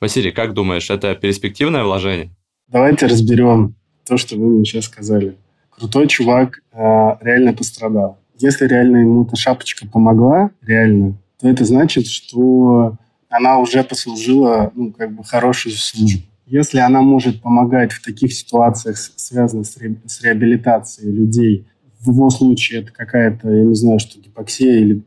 [0.00, 2.30] Василий, как думаешь, это перспективное вложение?
[2.68, 3.74] Давайте разберем
[4.06, 5.34] то, что вы мне сейчас сказали.
[5.70, 6.78] Крутой чувак э,
[7.20, 8.18] реально пострадал.
[8.38, 12.94] Если реально ему эта шапочка помогла, реально, то это значит, что
[13.28, 16.22] она уже послужила ну, как бы хорошую службу.
[16.50, 21.68] Если она может помогать в таких ситуациях, связанных с, ре, с реабилитацией людей,
[22.00, 25.00] в его случае это какая-то, я не знаю, что гипоксия или,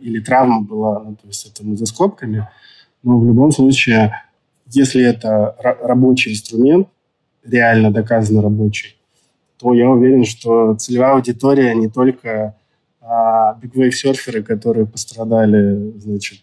[0.00, 2.48] или травма была, ну, то есть это мы за скобками,
[3.04, 4.20] но в любом случае,
[4.66, 6.88] если это рабочий инструмент,
[7.44, 8.96] реально доказанно рабочий,
[9.60, 12.56] то я уверен, что целевая аудитория не только
[13.00, 16.40] а, big wave серферы, которые пострадали, значит,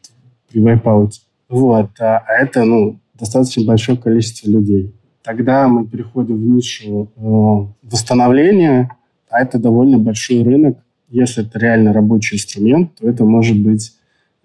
[0.50, 1.20] при вайпауте.
[1.50, 1.90] Вот.
[2.00, 4.94] А, а это, ну, достаточно большое количество людей.
[5.24, 8.96] Тогда мы переходим в нишу э, восстановления,
[9.30, 10.78] а это довольно большой рынок.
[11.10, 13.94] Если это реально рабочий инструмент, то это может быть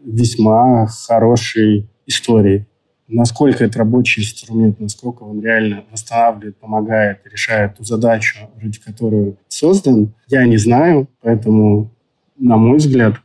[0.03, 2.67] весьма хорошей историей.
[3.07, 10.15] Насколько это рабочий инструмент, насколько он реально восстанавливает, помогает, решает ту задачу, ради которой создан,
[10.29, 11.09] я не знаю.
[11.21, 11.91] Поэтому,
[12.39, 13.17] на мой взгляд,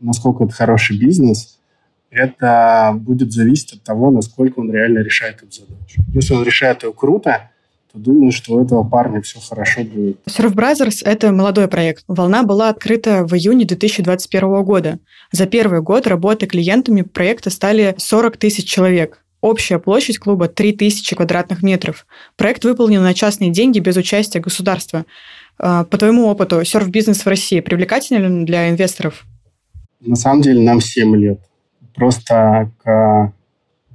[0.00, 1.58] насколько это хороший бизнес–
[2.12, 6.02] это будет зависеть от того, насколько он реально решает эту задачу.
[6.12, 7.50] Если он решает ее круто,
[7.90, 10.18] то думаю, что у этого парня все хорошо будет.
[10.28, 12.04] Surf Brothers– это молодой проект.
[12.08, 14.98] «Волна» была открыта в июне 2021 года.
[15.30, 19.24] За первый год работы клиентами проекта стали 40 тысяч человек.
[19.40, 22.06] Общая площадь клуба– 3000 квадратных метров.
[22.36, 25.04] Проект выполнен на частные деньги без участия государства.
[25.58, 29.24] А, по твоему опыту, серф-бизнес в России привлекателен для инвесторов?
[30.00, 31.40] На самом деле нам 7 лет
[31.94, 33.32] просто к,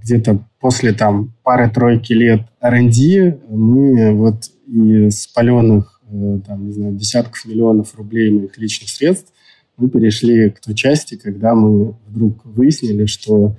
[0.02, 7.46] где-то после там пары-тройки лет R&D мы вот из паленых э, там, не знаю, десятков
[7.46, 9.34] миллионов рублей моих личных средств
[9.78, 13.56] мы перешли к той части, когда мы вдруг выяснили, что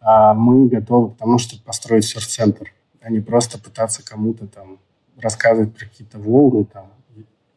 [0.00, 4.78] а, мы готовы к тому, чтобы построить серф-центр, а не просто пытаться кому-то там
[5.18, 6.86] рассказывать про какие-то волны там,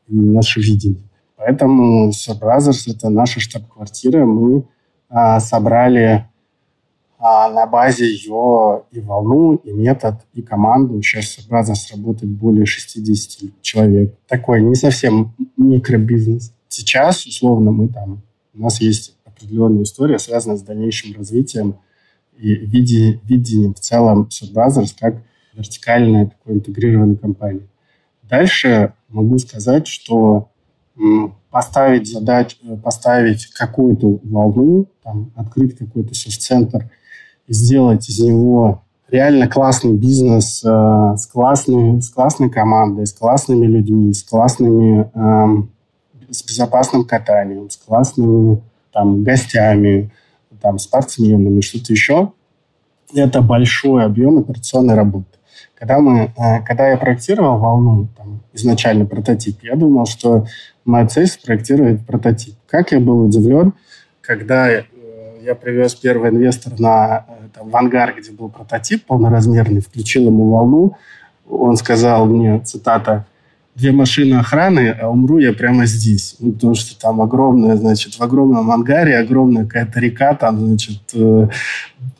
[0.07, 1.03] и наше видение.
[1.35, 2.39] Поэтому Surf
[2.87, 4.25] это наша штаб-квартира.
[4.25, 4.63] Мы
[5.39, 6.27] собрали
[7.19, 11.01] а, на базе ее и волну, и метод, и команду.
[11.01, 14.13] Сейчас Brothers работает более 60 человек.
[14.27, 16.53] Такой не совсем микробизнес.
[16.67, 18.21] Сейчас, условно, мы там,
[18.53, 21.79] у нас есть определенная история, связанная с дальнейшим развитием
[22.37, 25.15] и видением, видением в целом Brothers как
[25.53, 27.67] вертикальной такой интегрированной компании.
[28.21, 30.51] Дальше могу сказать, что
[31.57, 36.87] поставить задачу, поставить какую-то волну, там, открыть какой-то сервис-центр
[37.47, 40.67] и сделать из него реально классный бизнес э,
[41.17, 45.63] с, классной, с классной командой, с классными людьми, с классными, э,
[46.29, 48.61] с безопасным катанием, с классными
[48.93, 50.11] там, гостями,
[50.61, 52.33] там, спортсменами, что-то еще.
[53.15, 55.39] Это большой объем операционной работы.
[55.73, 58.26] Когда, мы, э, когда я проектировал волну, там,
[58.57, 60.45] изначально прототип, я думал, что
[60.85, 62.55] моя цель спроектировать прототип.
[62.67, 63.73] Как я был удивлен,
[64.21, 64.83] когда э,
[65.43, 70.51] я привез первый инвестор на, э, там, в ангар, где был прототип полноразмерный, включил ему
[70.51, 70.97] волну,
[71.49, 73.25] он сказал мне, цитата,
[73.77, 76.35] две машины охраны, а умру я прямо здесь.
[76.39, 81.47] Ну, потому что там огромная, значит, в огромном ангаре огромная какая-то река, там, значит, э,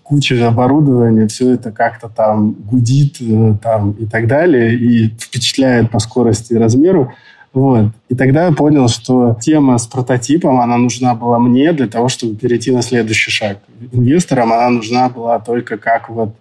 [0.08, 6.00] куча оборудования, все это как-то там гудит э, там, и так далее, и впечатляет по
[6.00, 7.14] скорости и размеру.
[7.54, 7.92] Вот.
[8.08, 12.36] И тогда я понял, что тема с прототипом, она нужна была мне для того, чтобы
[12.36, 13.58] перейти на следующий шаг.
[13.92, 16.36] Инвесторам она нужна была только как вот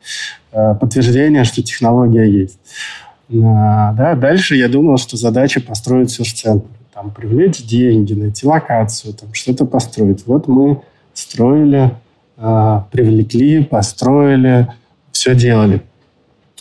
[0.53, 2.59] э, подтверждение, что технология есть.
[3.31, 6.67] А, да, дальше я думал, что задача построить серч-центр.
[6.95, 10.27] Там, привлечь деньги, найти локацию, там, что-то построить.
[10.27, 10.83] Вот мы
[11.15, 11.93] строили,
[12.93, 14.69] привлекли, построили,
[15.13, 15.83] все делали.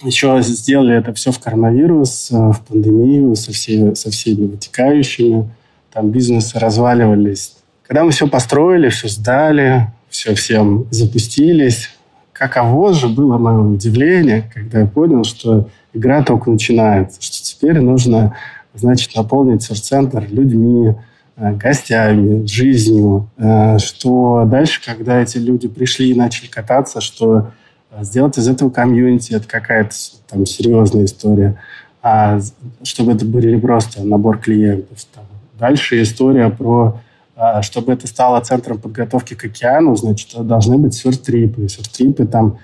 [0.01, 5.49] Еще сделали это все в коронавирус, э, в пандемию, со, все, со всеми вытекающими.
[5.91, 7.55] Там бизнесы разваливались.
[7.87, 11.89] Когда мы все построили, все сдали, все всем запустились,
[12.33, 18.35] каково же было мое удивление, когда я понял, что игра только начинается, что теперь нужно,
[18.73, 20.95] значит, наполнить сервис-центр людьми,
[21.37, 27.51] гостями, жизнью, э, что дальше, когда эти люди пришли и начали кататься, что
[27.91, 29.95] э, сделать из этого комьюнити, это какая-то
[30.29, 31.59] там серьезная история,
[32.01, 32.39] а
[32.83, 34.97] чтобы это были просто набор клиентов.
[35.13, 35.25] Там.
[35.59, 36.99] Дальше история про
[37.63, 42.25] чтобы это стало центром подготовки к океану, значит, должны быть серф-трипы.
[42.25, 42.59] Там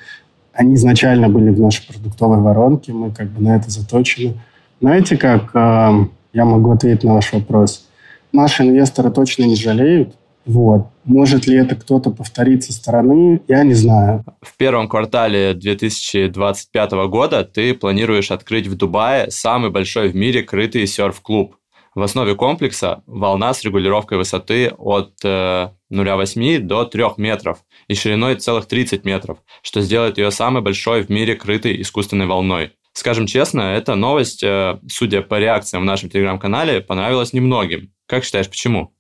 [0.53, 4.35] они изначально были в нашей продуктовой воронке, мы как бы на это заточены.
[4.79, 7.87] Знаете, как э, я могу ответить на ваш вопрос?
[8.31, 10.15] Наши инвесторы точно не жалеют.
[10.45, 10.87] Вот.
[11.03, 14.25] Может ли это кто-то повторить со стороны, я не знаю.
[14.41, 20.87] В первом квартале 2025 года ты планируешь открыть в Дубае самый большой в мире крытый
[20.87, 21.55] серф-клуб.
[21.93, 28.35] В основе комплекса волна с регулировкой высоты от э, 0,8 до 3 метров и шириной
[28.35, 32.71] целых 30 метров, что сделает ее самой большой в мире крытой искусственной волной.
[33.01, 37.91] Скажем честно, эта новость, э, судя по реакциям в нашем телеграм-канале, понравилась немногим.
[38.05, 38.93] Как считаешь, почему?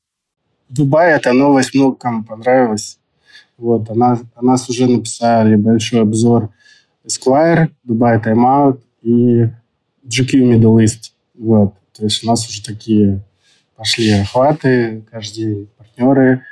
[0.69, 2.97] Дубай эта новость много кому понравилась.
[3.59, 6.49] Вот, она, о нас уже написали большой обзор
[7.05, 9.43] Esquire, Dubai Time Out и
[10.03, 11.11] GQ Middle East.
[11.35, 11.75] Вот.
[11.95, 13.23] То есть у нас уже такие
[13.75, 16.43] пошли охваты каждый партнеры.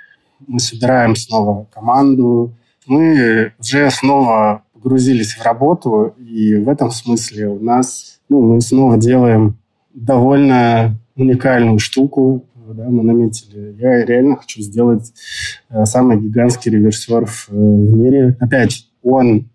[0.45, 2.53] Мы собираем снова команду.
[2.85, 8.97] Мы уже снова погрузились в работу, и в этом смысле у нас, ну, мы снова
[8.97, 9.57] делаем
[9.93, 13.75] довольно уникальную штуку, да, мы наметили.
[13.79, 15.11] Я реально хочу сделать
[15.69, 18.37] э, самый гигантский реверсерф э, в мире.
[18.39, 19.49] Опять, он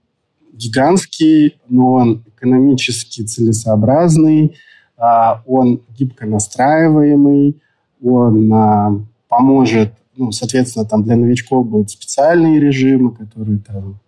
[0.52, 4.56] гигантский, но он экономически целесообразный,
[4.96, 7.60] а, он гибко настраиваемый,
[8.02, 13.98] он а, поможет, ну, соответственно, там для новичков будут специальные режимы, которые там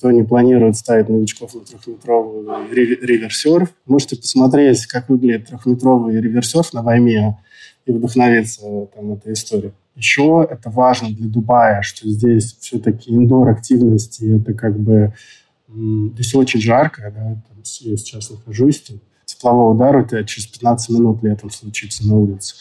[0.00, 3.68] никто не планирует ставить новичков на трехметровый реверсерф.
[3.86, 7.38] Можете посмотреть, как выглядит трехметровый реверсерф на войне
[7.84, 8.62] и вдохновиться
[8.94, 9.72] там этой историей.
[9.96, 15.12] Еще это важно для Дубая, что здесь все-таки индор-активности, это как бы
[15.68, 17.36] здесь очень жарко, да,
[17.80, 18.82] я сейчас нахожусь,
[19.26, 22.54] теплового удара у тебя через 15 минут летом случится на улице.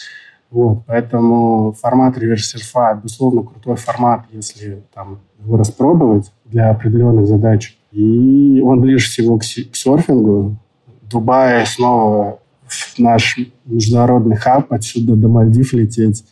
[0.51, 7.77] Вот, поэтому формат реверс-серфа, безусловно, крутой формат, если там его распробовать для определенных задач.
[7.91, 10.57] И он ближе всего к, к серфингу.
[11.03, 12.39] Дубай снова
[12.97, 16.25] наш международный хаб, отсюда до Мальдив лететь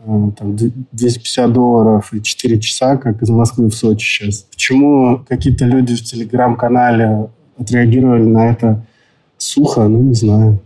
[0.00, 4.42] э, там, 250 долларов и 4 часа, как из Москвы в Сочи сейчас.
[4.42, 8.84] Почему какие-то люди в телеграм-канале отреагировали на это
[9.36, 10.60] сухо, ну, не знаю.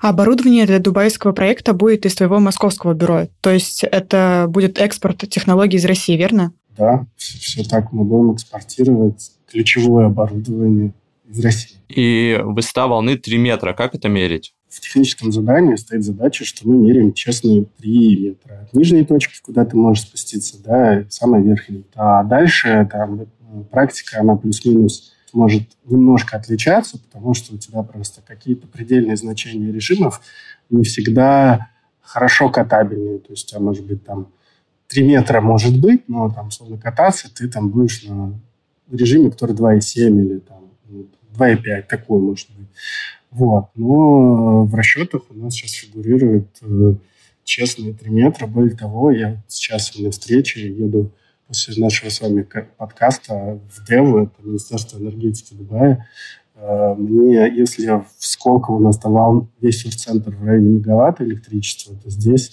[0.00, 3.26] А оборудование для дубайского проекта будет из твоего московского бюро.
[3.40, 6.52] То есть это будет экспорт технологий из России, верно?
[6.76, 7.92] Да, все, все так.
[7.92, 10.94] Мы будем экспортировать ключевое оборудование
[11.28, 11.76] из России.
[11.88, 13.72] И высота волны 3 метра.
[13.72, 14.54] Как это мерить?
[14.68, 18.60] В техническом задании стоит задача, что мы меряем честные 3 метра.
[18.62, 21.84] От нижней точки, куда ты можешь спуститься, да, самой верхней.
[21.94, 23.26] А дальше там,
[23.70, 30.20] практика, она плюс-минус может немножко отличаться, потому что у тебя просто какие-то предельные значения режимов
[30.70, 31.68] не всегда
[32.00, 33.18] хорошо катабельные.
[33.18, 34.28] То есть у тебя может быть там
[34.88, 38.38] 3 метра может быть, но там, условно, кататься ты там будешь на
[38.90, 40.64] режиме, который 2,7 или там
[41.34, 42.68] 2,5, такой может быть.
[43.30, 43.66] Вот.
[43.74, 46.94] Но в расчетах у нас сейчас фигурирует э,
[47.44, 48.46] честные 3 метра.
[48.46, 51.12] Более того, я сейчас на встрече еду
[51.48, 52.46] после нашего с вами
[52.76, 56.06] подкаста в Деву, это Министерство энергетики Дубая.
[56.54, 62.10] Э, мне, если в Сколково у нас давал весь центр в районе мегаватта электричества, то
[62.10, 62.52] здесь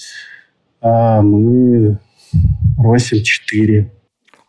[0.81, 1.99] э, мы
[2.77, 3.91] просим 4.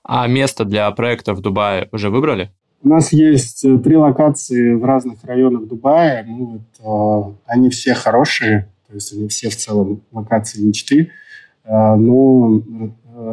[0.05, 2.53] А место для проекта в Дубае уже выбрали?
[2.84, 6.24] У нас есть э, три локации в разных районах Дубая.
[6.24, 11.11] Ну, вот, э, они все хорошие, то есть они все в целом локации мечты.
[11.64, 12.62] Э, но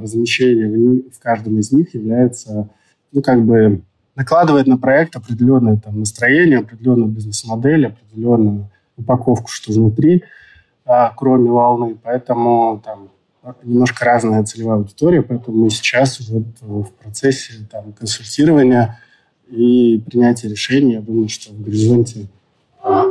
[0.02, 2.70] размещение в, в каждом из них является,
[3.12, 3.82] ну, как бы
[4.16, 10.24] накладывает на проект определенное там, настроение, определенную бизнес-модель, определенную упаковку, что внутри,
[10.86, 11.98] а, кроме волны.
[12.02, 13.10] Поэтому там
[13.64, 19.00] немножко разная целевая аудитория, поэтому мы сейчас вот в процессе там, консультирования
[19.50, 22.28] и принятия решения, я думаю, что в горизонте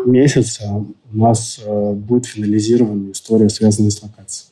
[0.07, 4.52] месяца у нас э, будет финализирована история, связанная с локацией.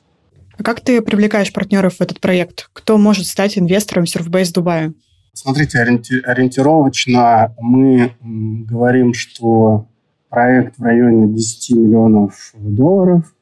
[0.60, 2.68] А как ты привлекаешь партнеров в этот проект?
[2.74, 4.92] Кто может стать инвестором Surfbase Дубая?
[5.32, 9.88] Смотрите, ориенти- ориентировочно мы говорим, что
[10.28, 13.34] проект в районе 10 миллионов долларов.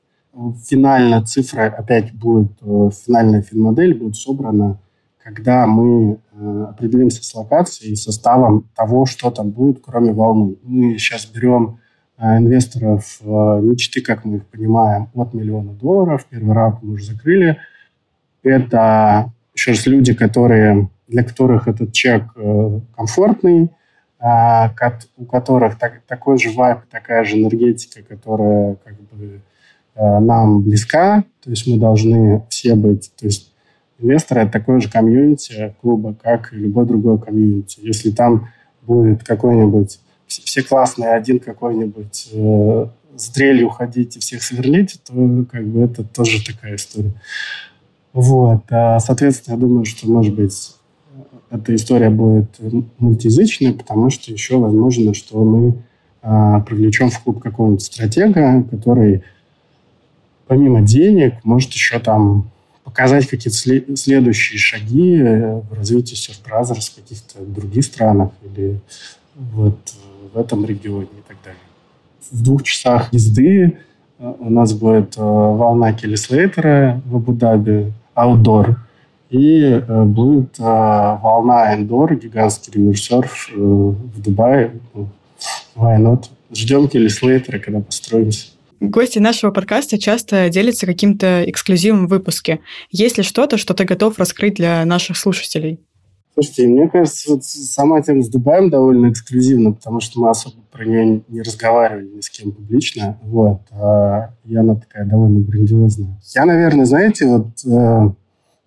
[0.64, 4.78] Финальная цифра, опять будет, э, финальная финмодель будет собрана,
[5.20, 10.54] когда мы э, определимся с локацией и составом того, что там будет, кроме волны.
[10.62, 11.80] Мы сейчас берем
[12.20, 16.26] инвесторов мечты, как мы их понимаем, от миллиона долларов.
[16.28, 17.58] Первый раунд мы уже закрыли.
[18.42, 23.70] Это, еще раз, люди, которые, для которых этот чек э, комфортный,
[24.20, 24.72] а,
[25.16, 29.40] у которых так, такой же вайп, такая же энергетика, которая как бы
[29.94, 31.24] э, нам близка.
[31.42, 33.12] То есть мы должны все быть...
[33.16, 33.52] То есть
[33.98, 37.80] инвесторы– это такое же комьюнити клуба, как и любой другой комьюнити.
[37.82, 38.48] Если там
[38.82, 45.66] будет какой-нибудь все классные, один какой-нибудь э, с дрелью ходить и всех сверлить, то как
[45.66, 47.12] бы это тоже такая история.
[48.12, 48.62] Вот.
[48.70, 50.74] А, соответственно, я думаю, что, может быть,
[51.50, 52.58] эта история будет
[52.98, 55.82] мультиязычная, потому что еще возможно, что мы
[56.22, 59.22] а, привлечем в клуб какого-нибудь стратега, который
[60.46, 62.50] помимо денег может еще там
[62.84, 68.80] показать какие-то следующие шаги э, в развитии Surf Brothers в каких-то других странах или
[69.36, 69.78] вот
[70.32, 71.60] в этом регионе и так далее.
[72.30, 73.78] В двух часах езды
[74.18, 78.80] э, у нас будет э, волна Келли Слейтера в Абу-Даби, аутдор,
[79.30, 84.72] и э, будет волна эндор, гигантский реверсерф в Дубае.
[85.76, 86.24] Why not?
[86.52, 88.48] Ждем Келли Слейтера, когда построимся.
[88.80, 92.60] Гости нашего подкаста часто делятся каким-то эксклюзивом в выпуске.
[92.90, 95.80] Есть ли что-то, что ты готов раскрыть для наших слушателей?
[96.40, 100.84] Слушайте, мне кажется, вот сама тема с Дубаем довольно эксклюзивна, потому что мы особо про
[100.84, 103.18] нее не разговаривали ни с кем публично.
[103.22, 103.62] Вот.
[103.72, 106.16] А, и она такая довольно грандиозная.
[106.36, 108.10] Я, наверное, знаете, вот э,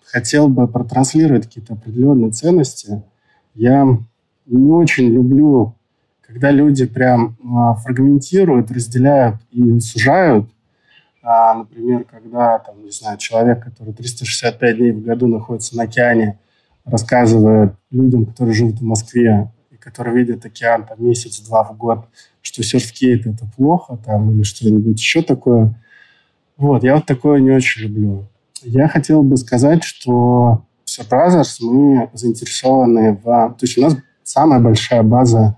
[0.03, 3.03] хотел бы протранслировать какие-то определенные ценности.
[3.55, 3.87] Я
[4.47, 5.73] не очень люблю,
[6.27, 10.49] когда люди прям э, фрагментируют, разделяют и сужают.
[11.23, 16.37] А, например, когда, там, не знаю, человек, который 365 дней в году находится на океане,
[16.85, 22.05] рассказывает людям, которые живут в Москве и которые видят океан там месяц-два в год,
[22.41, 25.75] что серфскейт это плохо там или что-нибудь еще такое.
[26.57, 28.27] Вот, я вот такое не очень люблю.
[28.63, 33.23] Я хотел бы сказать, что в Surprisers мы заинтересованы в...
[33.23, 35.55] То есть у нас самая большая база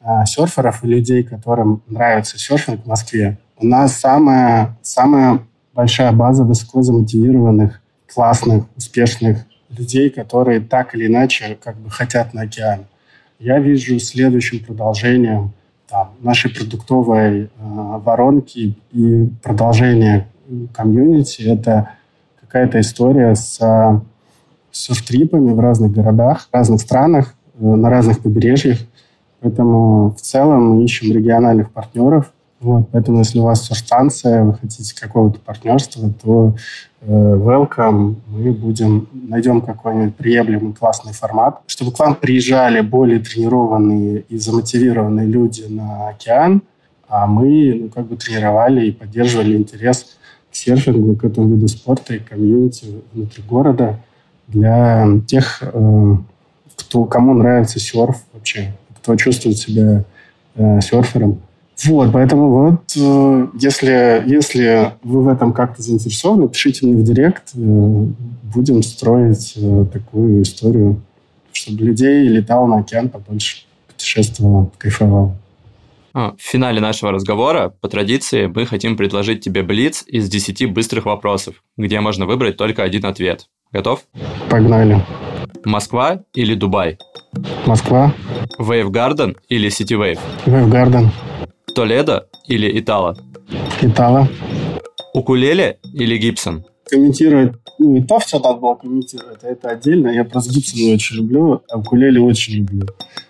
[0.00, 3.38] э, серферов и людей, которым нравится серфинг в Москве.
[3.56, 5.40] У нас самая, самая
[5.72, 7.80] большая база высоко замотивированных,
[8.12, 9.46] классных, успешных
[9.76, 12.86] людей, которые так или иначе как бы хотят на океан.
[13.38, 15.52] Я вижу следующим продолжением
[15.88, 20.28] там, нашей продуктовой э, воронки и продолжение
[20.72, 21.42] комьюнити.
[21.42, 21.90] Это
[22.40, 24.00] какая-то история с э,
[24.70, 28.78] серф-трипами в разных городах, разных странах, э, на разных побережьях.
[29.40, 32.32] Поэтому в целом мы ищем региональных партнеров.
[32.62, 36.54] Вот, поэтому если у вас станция, вы хотите какого-то партнерства, то
[37.04, 44.20] Э, welcome, мы будем, найдем какой-нибудь приемлемый классный формат, чтобы к вам приезжали более тренированные
[44.28, 46.62] и замотивированные люди на океан,
[47.08, 50.16] а мы ну, как бы тренировали и поддерживали интерес
[50.52, 53.98] к серфингу, к этому виду спорта и комьюнити внутри города
[54.46, 56.16] для тех, э,
[56.76, 58.74] кто, кому нравится серф вообще.
[58.98, 60.04] Кто чувствует себя
[60.54, 61.40] э, серфером.
[61.84, 67.50] Вот, поэтому вот, э, если, если вы в этом как-то заинтересованы, пишите мне в директ,
[67.54, 67.58] э,
[68.54, 71.00] будем строить э, такую историю,
[71.52, 75.36] чтобы людей летал на океан побольше, путешествовал, кайфовал.
[76.14, 81.06] А, в финале нашего разговора, по традиции, мы хотим предложить тебе блиц из 10 быстрых
[81.06, 83.48] вопросов, где можно выбрать только один ответ.
[83.72, 84.02] Готов?
[84.50, 85.02] Погнали.
[85.64, 86.98] Москва или Дубай?
[87.66, 88.12] Москва.
[88.58, 90.18] Wave Garden или City Wave?
[90.44, 91.08] Wave Garden.
[91.74, 93.16] Толедо или Итало?
[93.80, 94.28] Итало.
[95.14, 96.64] Укулеле или Гибсон?
[96.88, 100.08] Комментировать, ну, и то все надо было комментировать, а это отдельно.
[100.08, 102.86] Я просто Гибсон не очень люблю, а укулеле очень люблю.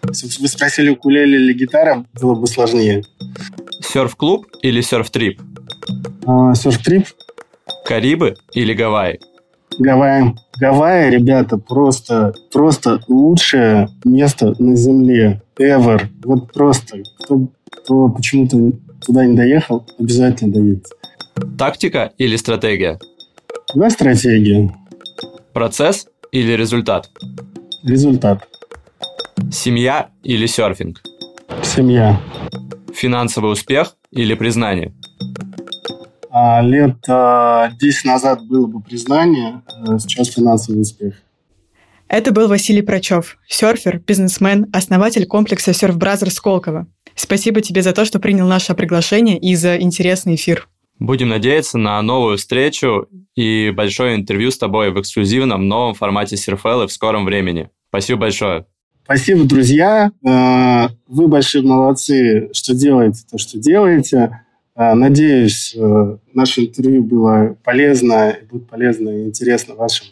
[0.09, 3.05] Если бы вы спросили укулеле или гитара, было бы сложнее.
[3.80, 5.40] Серф-клуб или серф-трип?
[6.26, 7.07] А, серф-трип.
[7.84, 9.20] Карибы или Гавайи?
[9.78, 10.34] Гавайи.
[10.59, 15.43] Гавайи, ребята, просто, просто лучшее место на Земле.
[15.59, 16.07] Ever.
[16.24, 17.03] Вот просто.
[17.20, 18.72] Кто, кто почему-то
[19.05, 20.86] туда не доехал, обязательно доедет.
[21.59, 22.98] Тактика или стратегия?
[23.74, 24.74] Давай стратегия.
[25.53, 27.11] Процесс или результат?
[27.82, 28.48] Результат.
[29.50, 31.03] Семья или серфинг?
[31.62, 32.20] Семья.
[32.94, 34.92] Финансовый успех или признание?
[36.30, 41.14] А лет а, 10 назад было бы признание, а сейчас финансовый успех.
[42.13, 46.87] Это был Василий Прочев, серфер, бизнесмен, основатель комплекса Surf Brothers Сколково.
[47.15, 50.69] Спасибо тебе за то, что принял наше приглашение и за интересный эфир.
[50.99, 56.87] Будем надеяться на новую встречу и большое интервью с тобой в эксклюзивном новом формате Серфеллы
[56.87, 57.71] в скором времени.
[57.89, 58.67] Спасибо большое.
[59.05, 60.13] Спасибо, друзья.
[60.23, 64.43] А, вы большие молодцы, что делаете то, что делаете.
[64.75, 70.09] А, надеюсь, э, наше интервью было полезно, и будет полезно и интересно вашим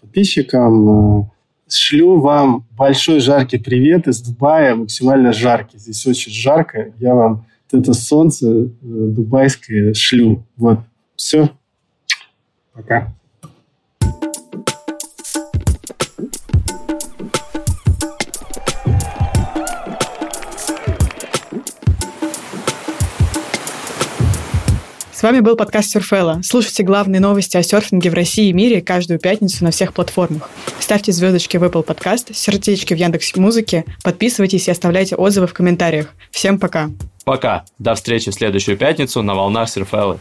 [0.00, 1.22] подписчикам.
[1.22, 1.24] Э,
[1.68, 5.78] шлю вам большой жаркий привет из Дубая, максимально жаркий.
[5.78, 6.92] Здесь очень жарко.
[6.98, 10.44] Я вам это солнце э, дубайское шлю.
[10.56, 10.80] Вот,
[11.16, 11.50] все.
[12.72, 13.12] Пока.
[25.20, 26.40] С вами был подкаст Сурфелла.
[26.42, 30.48] Слушайте главные новости о серфинге в России и мире каждую пятницу на всех платформах.
[30.78, 36.06] Ставьте звездочки в Apple Podcast, сердечки в Яндекс Музыке, подписывайтесь и оставляйте отзывы в комментариях.
[36.30, 36.88] Всем пока.
[37.26, 37.66] Пока.
[37.78, 40.16] До встречи в следующую пятницу на волнах Сурфеллы.